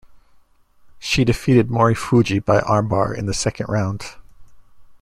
She 0.97 1.23
defeated 1.23 1.67
Morifuji 1.67 2.43
by 2.43 2.59
armbar 2.61 3.15
in 3.15 3.27
the 3.27 3.35
second 3.35 3.67
round. 3.69 4.03